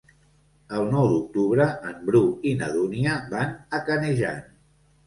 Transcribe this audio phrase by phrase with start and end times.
[0.77, 4.47] El nou d'octubre en Bru i na Dúnia van a Canejan.